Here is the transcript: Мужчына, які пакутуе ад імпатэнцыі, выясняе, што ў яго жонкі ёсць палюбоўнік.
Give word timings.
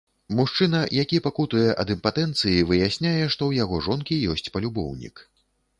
Мужчына, 0.37 0.79
які 1.03 1.19
пакутуе 1.27 1.67
ад 1.83 1.93
імпатэнцыі, 1.97 2.65
выясняе, 2.73 3.15
што 3.33 3.41
ў 3.53 3.65
яго 3.65 3.85
жонкі 3.91 4.23
ёсць 4.39 4.51
палюбоўнік. 4.59 5.15